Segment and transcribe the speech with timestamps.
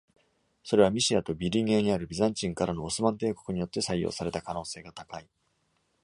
[0.63, 5.29] それはミシアとビテュニアにあるビザンチンからのオスマン帝国によって採用された可能性が高い。